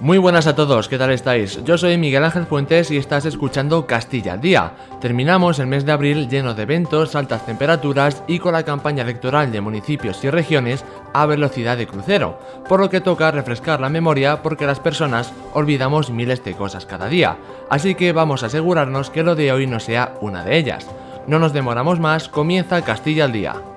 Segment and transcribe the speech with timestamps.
[0.00, 1.62] Muy buenas a todos, ¿qué tal estáis?
[1.62, 4.72] Yo soy Miguel Ángel Fuentes y estás escuchando Castilla al Día.
[4.98, 9.52] Terminamos el mes de abril lleno de eventos, altas temperaturas y con la campaña electoral
[9.52, 14.42] de municipios y regiones a velocidad de crucero, por lo que toca refrescar la memoria
[14.42, 17.36] porque las personas olvidamos miles de cosas cada día,
[17.68, 20.86] así que vamos a asegurarnos que lo de hoy no sea una de ellas.
[21.26, 23.69] No nos demoramos más, comienza Castilla al Día.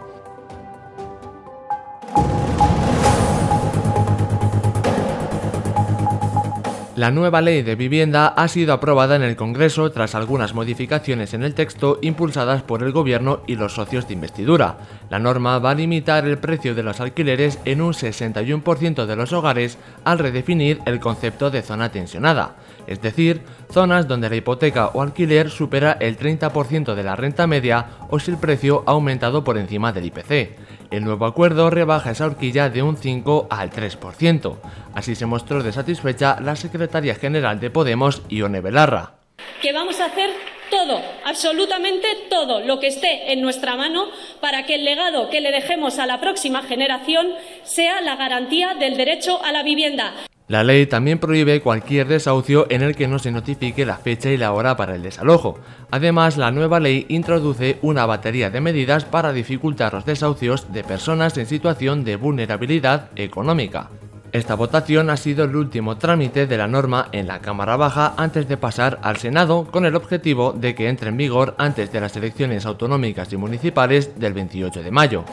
[6.95, 11.41] La nueva ley de vivienda ha sido aprobada en el Congreso tras algunas modificaciones en
[11.41, 14.77] el texto impulsadas por el Gobierno y los socios de investidura.
[15.09, 19.33] La norma va a limitar el precio de los alquileres en un 61% de los
[19.33, 23.41] hogares al redefinir el concepto de zona tensionada, es decir,
[23.71, 28.29] zonas donde la hipoteca o alquiler supera el 30% de la renta media o si
[28.29, 30.59] el precio ha aumentado por encima del IPC.
[30.93, 34.57] El nuevo acuerdo rebaja esa horquilla de un 5 al 3%.
[34.93, 39.15] Así se mostró de satisfecha la secretaria general de Podemos, Ione Belarra.
[39.59, 40.29] Que vamos a hacer
[40.69, 44.05] todo, absolutamente todo lo que esté en nuestra mano
[44.39, 47.29] para que el legado que le dejemos a la próxima generación
[47.63, 50.13] sea la garantía del derecho a la vivienda.
[50.53, 54.37] La ley también prohíbe cualquier desahucio en el que no se notifique la fecha y
[54.37, 55.57] la hora para el desalojo.
[55.89, 61.35] Además, la nueva ley introduce una batería de medidas para dificultar los desahucios de personas
[61.39, 63.89] en situación de vulnerabilidad económica.
[64.31, 68.47] Esta votación ha sido el último trámite de la norma en la Cámara Baja antes
[68.47, 72.15] de pasar al Senado con el objetivo de que entre en vigor antes de las
[72.15, 75.25] elecciones autonómicas y municipales del 28 de mayo.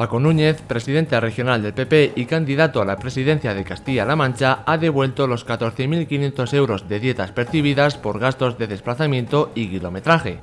[0.00, 4.78] Paco Núñez, presidente regional del PP y candidato a la presidencia de Castilla-La Mancha, ha
[4.78, 10.40] devuelto los 14.500 euros de dietas percibidas por gastos de desplazamiento y kilometraje.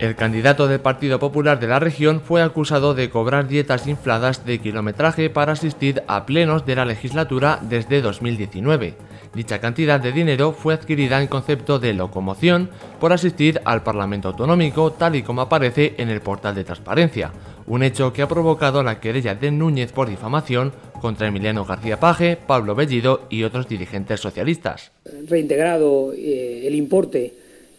[0.00, 4.58] El candidato del Partido Popular de la región fue acusado de cobrar dietas infladas de
[4.58, 8.94] kilometraje para asistir a plenos de la legislatura desde 2019.
[9.34, 14.90] Dicha cantidad de dinero fue adquirida en concepto de locomoción por asistir al Parlamento Autonómico
[14.92, 17.32] tal y como aparece en el portal de transparencia,
[17.66, 22.38] un hecho que ha provocado la querella de Núñez por difamación contra Emiliano García Paje,
[22.38, 24.92] Pablo Bellido y otros dirigentes socialistas.
[25.28, 27.34] Reintegrado eh, el importe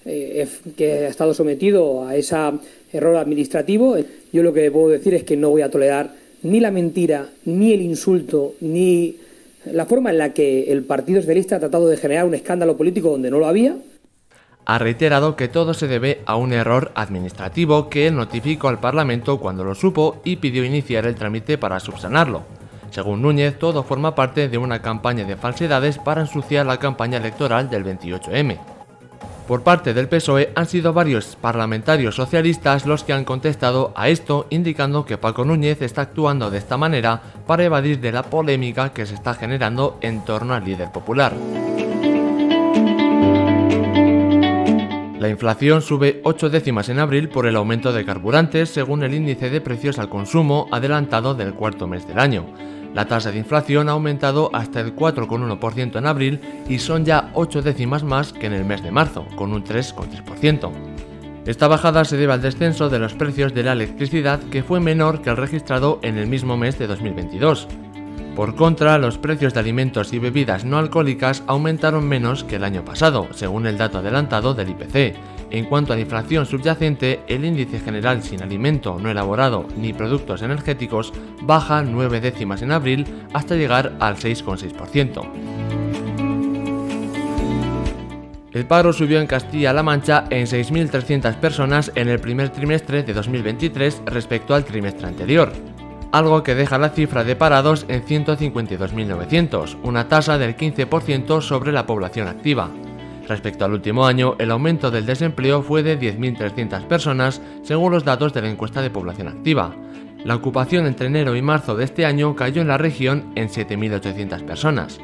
[0.05, 2.35] eh, que ha estado sometido a ese
[2.93, 3.97] error administrativo,
[4.31, 6.13] yo lo que puedo decir es que no voy a tolerar
[6.43, 9.15] ni la mentira, ni el insulto, ni
[9.65, 13.09] la forma en la que el Partido Socialista ha tratado de generar un escándalo político
[13.09, 13.75] donde no lo había,
[14.65, 19.39] ha reiterado que todo se debe a un error administrativo que él notificó al Parlamento
[19.39, 22.43] cuando lo supo y pidió iniciar el trámite para subsanarlo.
[22.91, 27.69] Según Núñez, todo forma parte de una campaña de falsedades para ensuciar la campaña electoral
[27.69, 28.70] del 28M.
[29.47, 34.47] Por parte del PSOE han sido varios parlamentarios socialistas los que han contestado a esto,
[34.49, 39.05] indicando que Paco Núñez está actuando de esta manera para evadir de la polémica que
[39.05, 41.33] se está generando en torno al líder popular.
[45.19, 49.51] La inflación sube 8 décimas en abril por el aumento de carburantes según el índice
[49.51, 52.47] de precios al consumo adelantado del cuarto mes del año.
[52.93, 57.61] La tasa de inflación ha aumentado hasta el 4,1% en abril y son ya 8
[57.61, 60.71] décimas más que en el mes de marzo, con un 3,3%.
[61.45, 65.21] Esta bajada se debe al descenso de los precios de la electricidad que fue menor
[65.21, 67.67] que el registrado en el mismo mes de 2022.
[68.41, 72.83] Por contra, los precios de alimentos y bebidas no alcohólicas aumentaron menos que el año
[72.83, 75.15] pasado, según el dato adelantado del IPC.
[75.51, 80.41] En cuanto a la inflación subyacente, el índice general sin alimento no elaborado ni productos
[80.41, 81.13] energéticos
[81.43, 85.21] baja 9 décimas en abril hasta llegar al 6,6%.
[88.53, 94.01] El paro subió en Castilla-La Mancha en 6.300 personas en el primer trimestre de 2023
[94.07, 95.53] respecto al trimestre anterior
[96.11, 101.85] algo que deja la cifra de parados en 152.900, una tasa del 15% sobre la
[101.85, 102.69] población activa.
[103.27, 108.33] Respecto al último año, el aumento del desempleo fue de 10.300 personas, según los datos
[108.33, 109.73] de la encuesta de población activa.
[110.25, 114.43] La ocupación entre enero y marzo de este año cayó en la región en 7.800
[114.43, 114.99] personas.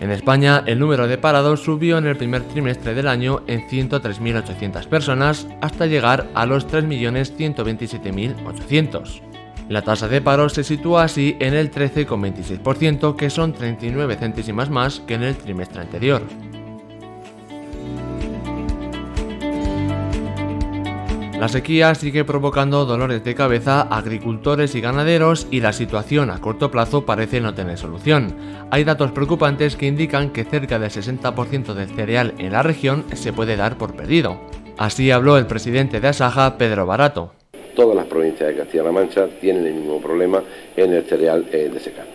[0.00, 4.86] En España, el número de parados subió en el primer trimestre del año en 103.800
[4.86, 9.27] personas hasta llegar a los 3.127.800.
[9.68, 15.00] La tasa de paro se sitúa así en el 13,26%, que son 39 céntimas más
[15.00, 16.22] que en el trimestre anterior.
[21.38, 26.40] La sequía sigue provocando dolores de cabeza a agricultores y ganaderos y la situación a
[26.40, 28.34] corto plazo parece no tener solución.
[28.70, 33.32] Hay datos preocupantes que indican que cerca del 60% del cereal en la región se
[33.32, 34.40] puede dar por perdido.
[34.78, 37.37] Así habló el presidente de Asaja, Pedro Barato
[37.78, 40.42] todas las provincias de Castilla-La Mancha tienen el mismo problema
[40.76, 42.08] en el cereal eh, de secano.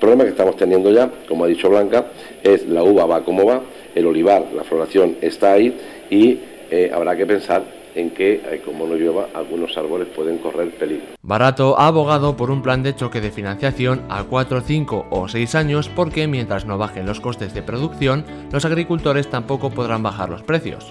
[0.00, 2.06] problema que estamos teniendo ya, como ha dicho Blanca,
[2.42, 3.60] es la uva va como va,
[3.94, 5.76] el olivar, la floración está ahí
[6.08, 6.38] y
[6.70, 7.62] eh, habrá que pensar
[7.94, 11.04] en que, eh, como no llueva, algunos árboles pueden correr peligro.
[11.20, 15.54] Barato ha abogado por un plan de choque de financiación a 4, 5 o 6
[15.54, 20.42] años porque mientras no bajen los costes de producción, los agricultores tampoco podrán bajar los
[20.42, 20.90] precios.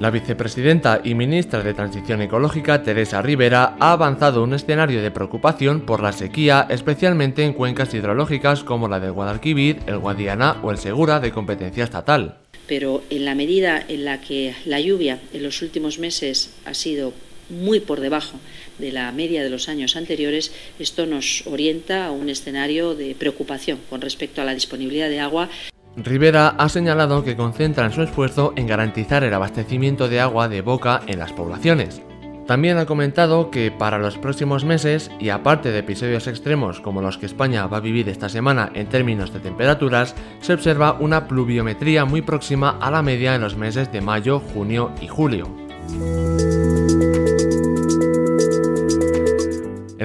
[0.00, 5.82] La vicepresidenta y ministra de Transición Ecológica, Teresa Rivera, ha avanzado un escenario de preocupación
[5.82, 10.78] por la sequía, especialmente en cuencas hidrológicas como la del Guadalquivir, el Guadiana o el
[10.78, 12.38] Segura de competencia estatal.
[12.66, 17.12] Pero en la medida en la que la lluvia en los últimos meses ha sido
[17.48, 18.40] muy por debajo
[18.78, 23.78] de la media de los años anteriores, esto nos orienta a un escenario de preocupación
[23.88, 25.50] con respecto a la disponibilidad de agua.
[25.96, 31.00] Rivera ha señalado que concentran su esfuerzo en garantizar el abastecimiento de agua de boca
[31.06, 32.02] en las poblaciones.
[32.46, 37.16] También ha comentado que para los próximos meses, y aparte de episodios extremos como los
[37.16, 42.04] que España va a vivir esta semana en términos de temperaturas, se observa una pluviometría
[42.04, 45.48] muy próxima a la media en los meses de mayo, junio y julio.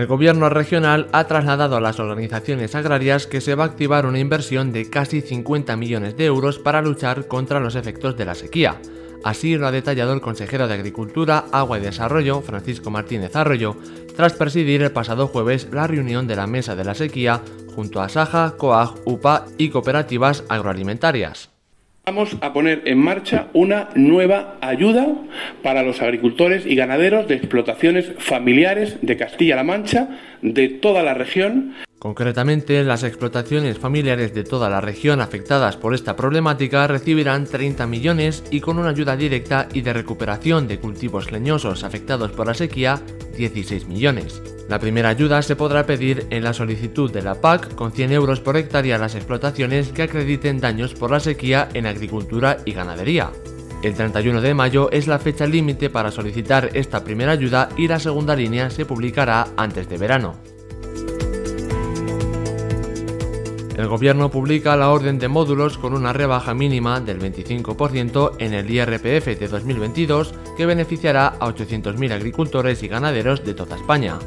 [0.10, 4.72] Gobierno regional ha trasladado a las organizaciones agrarias que se va a activar una inversión
[4.72, 8.82] de casi 50 millones de euros para luchar contra los efectos de la sequía.
[9.24, 13.78] Así lo ha detallado el consejero de Agricultura, Agua y Desarrollo, Francisco Martínez Arroyo,
[14.16, 17.42] tras presidir el pasado jueves la reunión de la Mesa de la Sequía
[17.76, 21.52] junto a Saja, COAG, UPA y cooperativas agroalimentarias.
[22.10, 25.10] Vamos a poner en marcha una nueva ayuda
[25.62, 31.76] para los agricultores y ganaderos de explotaciones familiares de Castilla-La Mancha, de toda la región.
[32.00, 38.42] Concretamente, las explotaciones familiares de toda la región afectadas por esta problemática recibirán 30 millones
[38.52, 43.02] y con una ayuda directa y de recuperación de cultivos leñosos afectados por la sequía,
[43.36, 44.42] 16 millones.
[44.70, 48.40] La primera ayuda se podrá pedir en la solicitud de la PAC con 100 euros
[48.40, 53.32] por hectárea a las explotaciones que acrediten daños por la sequía en agricultura y ganadería.
[53.84, 58.00] El 31 de mayo es la fecha límite para solicitar esta primera ayuda y la
[58.00, 60.59] segunda línea se publicará antes de verano.
[63.80, 68.70] El gobierno publica la orden de módulos con una rebaja mínima del 25% en el
[68.70, 74.20] IRPF de 2022 que beneficiará a 800.000 agricultores y ganaderos de toda España.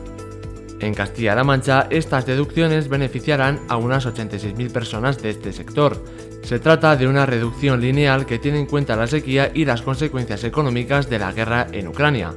[0.80, 6.02] En Castilla-La Mancha, estas deducciones beneficiarán a unas 86.000 personas de este sector.
[6.44, 10.44] Se trata de una reducción lineal que tiene en cuenta la sequía y las consecuencias
[10.44, 12.32] económicas de la guerra en Ucrania.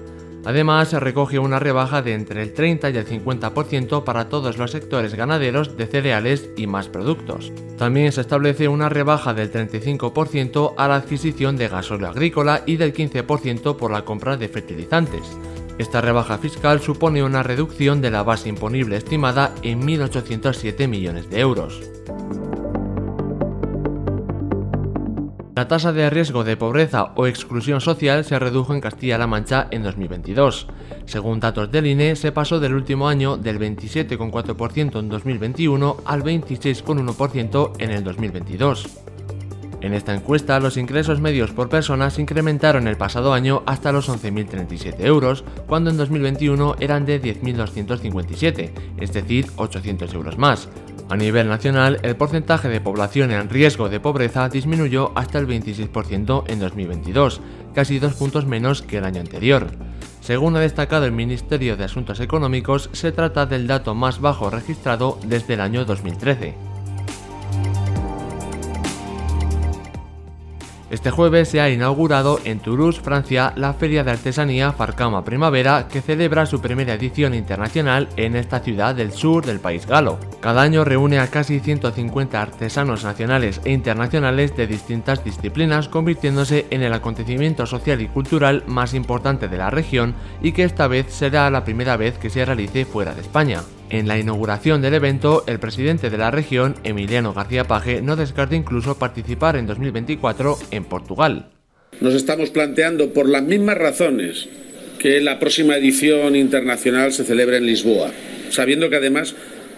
[0.46, 4.72] Además, se recoge una rebaja de entre el 30 y el 50% para todos los
[4.72, 7.52] sectores ganaderos de cereales y más productos.
[7.78, 12.94] También se establece una rebaja del 35% a la adquisición de gasóleo agrícola y del
[12.94, 15.24] 15% por la compra de fertilizantes.
[15.78, 21.40] Esta rebaja fiscal supone una reducción de la base imponible estimada en 1.807 millones de
[21.40, 21.82] euros.
[25.56, 29.84] La tasa de riesgo de pobreza o exclusión social se redujo en Castilla-La Mancha en
[29.84, 30.68] 2022.
[31.06, 37.72] Según datos del INE, se pasó del último año del 27,4% en 2021 al 26,1%
[37.80, 38.86] en el 2022.
[39.80, 44.10] En esta encuesta, los ingresos medios por persona se incrementaron el pasado año hasta los
[44.10, 50.68] 11.037 euros, cuando en 2021 eran de 10.257, es decir, 800 euros más.
[51.08, 56.46] A nivel nacional, el porcentaje de población en riesgo de pobreza disminuyó hasta el 26%
[56.48, 57.42] en 2022,
[57.76, 59.68] casi dos puntos menos que el año anterior.
[60.22, 65.20] Según ha destacado el Ministerio de Asuntos Económicos, se trata del dato más bajo registrado
[65.28, 66.75] desde el año 2013.
[70.96, 76.00] Este jueves se ha inaugurado en Toulouse, Francia, la Feria de Artesanía Farcama Primavera, que
[76.00, 80.18] celebra su primera edición internacional en esta ciudad del sur del país galo.
[80.40, 86.82] Cada año reúne a casi 150 artesanos nacionales e internacionales de distintas disciplinas, convirtiéndose en
[86.82, 91.50] el acontecimiento social y cultural más importante de la región y que esta vez será
[91.50, 93.64] la primera vez que se realice fuera de España.
[93.90, 98.56] En la inauguración del evento, el presidente de la región, Emiliano García Paje, no descarta
[98.56, 101.50] incluso participar en 2024 en Portugal.
[102.02, 104.50] Nos estamos planteando, por las mismas razones,
[104.98, 108.12] que la próxima edición internacional se celebre en Lisboa,
[108.50, 109.36] sabiendo que además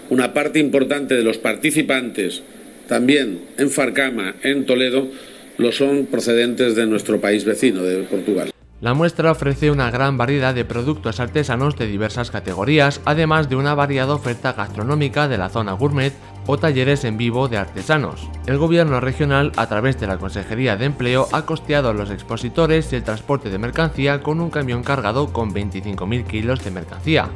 [0.10, 2.44] una parte importante de los participantes,
[2.88, 5.10] también en Farcama, en Toledo,
[5.58, 8.52] lo son procedentes de nuestro país vecino, de Portugal.
[8.80, 13.74] La muestra ofrece una gran variedad de productos artesanos de diversas categorías, además de una
[13.74, 16.14] variada oferta gastronómica de la zona gourmet
[16.46, 18.30] o talleres en vivo de artesanos.
[18.46, 22.94] El gobierno regional, a través de la Consejería de Empleo, ha costeado a los expositores
[22.94, 27.30] el transporte de mercancía con un camión cargado con 25.000 kilos de mercancía.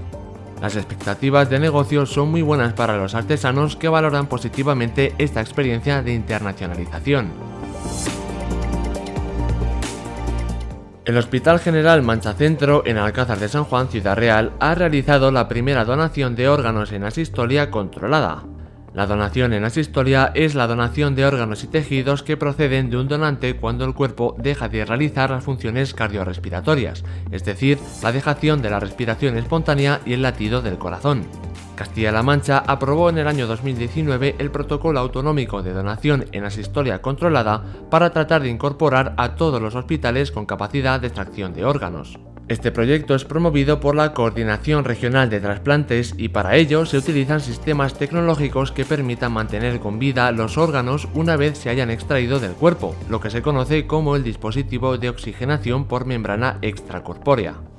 [0.61, 6.03] Las expectativas de negocio son muy buenas para los artesanos que valoran positivamente esta experiencia
[6.03, 7.31] de internacionalización.
[11.03, 15.47] El Hospital General Mancha Centro en Alcázar de San Juan, Ciudad Real, ha realizado la
[15.47, 18.43] primera donación de órganos en asistolia controlada.
[18.93, 23.07] La donación en asistolia es la donación de órganos y tejidos que proceden de un
[23.07, 28.69] donante cuando el cuerpo deja de realizar las funciones cardiorrespiratorias, es decir, la dejación de
[28.69, 31.25] la respiración espontánea y el latido del corazón.
[31.81, 37.63] Castilla-La Mancha aprobó en el año 2019 el protocolo autonómico de donación en asistolia controlada
[37.89, 42.19] para tratar de incorporar a todos los hospitales con capacidad de extracción de órganos.
[42.49, 47.41] Este proyecto es promovido por la Coordinación Regional de Trasplantes y para ello se utilizan
[47.41, 52.51] sistemas tecnológicos que permitan mantener con vida los órganos una vez se hayan extraído del
[52.51, 57.70] cuerpo, lo que se conoce como el dispositivo de oxigenación por membrana extracorpórea.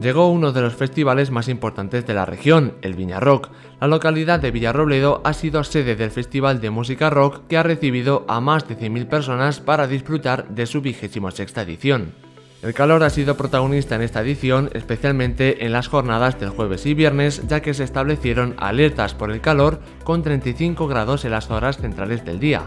[0.00, 3.50] Llegó uno de los festivales más importantes de la región, el Viña Rock.
[3.80, 8.24] La localidad de Villarrobledo ha sido sede del Festival de Música Rock que ha recibido
[8.26, 12.14] a más de 100.000 personas para disfrutar de su vigésimo sexta edición.
[12.62, 16.92] El calor ha sido protagonista en esta edición, especialmente en las jornadas del jueves y
[16.92, 21.78] viernes, ya que se establecieron alertas por el calor con 35 grados en las horas
[21.78, 22.64] centrales del día.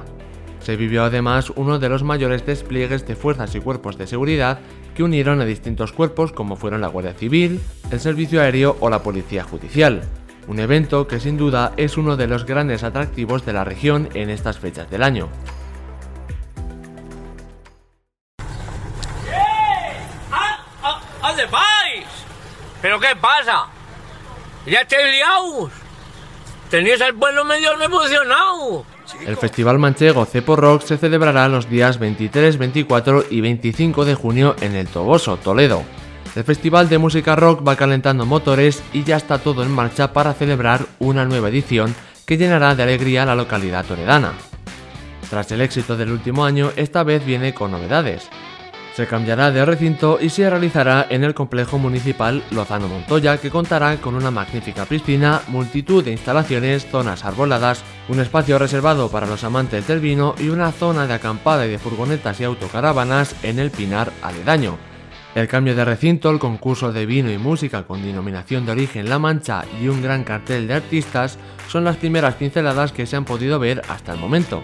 [0.62, 4.60] Se vivió además uno de los mayores despliegues de fuerzas y cuerpos de seguridad
[4.95, 9.03] que unieron a distintos cuerpos como fueron la Guardia Civil, el Servicio Aéreo o la
[9.03, 10.03] Policía Judicial.
[10.47, 14.29] Un evento que sin duda es uno de los grandes atractivos de la región en
[14.29, 15.29] estas fechas del año.
[21.21, 22.05] ¿Dónde vais?
[22.81, 23.67] ¿Pero qué pasa?
[24.65, 25.71] ¿Ya estáis liados?
[26.69, 28.85] Tenéis el pueblo medio revolucionado.
[29.25, 34.55] El Festival Manchego Cepo Rock se celebrará los días 23, 24 y 25 de junio
[34.62, 35.84] en el Toboso, Toledo.
[36.36, 40.34] El Festival de Música Rock va calentando motores y ya está todo en marcha para
[40.34, 44.34] celebrar una nueva edición que llenará de alegría la localidad toledana.
[45.29, 48.29] Tras el éxito del último año, esta vez viene con novedades.
[48.95, 53.97] Se cambiará de recinto y se realizará en el complejo municipal Lozano Montoya, que contará
[53.97, 59.88] con una magnífica piscina, multitud de instalaciones, zonas arboladas, un espacio reservado para los amantes
[59.88, 64.12] del vino y una zona de acampada y de furgonetas y autocaravanas en el Pinar
[64.21, 64.77] aledaño.
[65.33, 69.17] El cambio de recinto, el concurso de vino y música con denominación de origen La
[69.17, 73.57] Mancha y un gran cartel de artistas son las primeras pinceladas que se han podido
[73.57, 74.62] ver hasta el momento.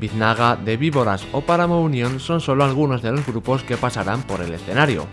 [0.00, 4.40] Biznaga, de Víboras o Páramo Unión son solo algunos de los grupos que pasarán por
[4.40, 5.06] el escenario.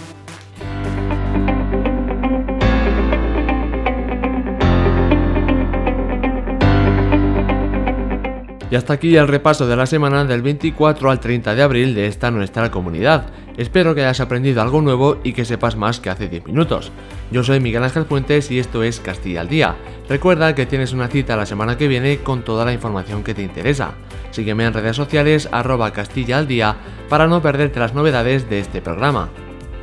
[8.76, 12.08] Y hasta aquí el repaso de la semana del 24 al 30 de abril de
[12.08, 13.28] esta nuestra comunidad.
[13.58, 16.92] Espero que hayas aprendido algo nuevo y que sepas más que hace 10 minutos.
[17.32, 19.76] Yo soy Miguel Ángel Fuentes y esto es Castilla al Día.
[20.10, 23.44] Recuerda que tienes una cita la semana que viene con toda la información que te
[23.44, 23.94] interesa.
[24.36, 26.76] Sígueme en redes sociales arroba Castilla al Día
[27.08, 29.30] para no perderte las novedades de este programa.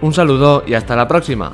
[0.02, 1.52] Un saludo y hasta la próxima.